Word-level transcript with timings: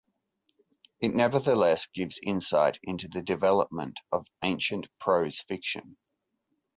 It 0.99 1.13
nevertheless 1.13 1.85
gives 1.93 2.17
insight 2.23 2.79
into 2.81 3.07
the 3.07 3.21
development 3.21 3.99
of 4.11 4.25
ancient 4.41 4.87
prose 4.99 5.39
fiction. 5.41 5.95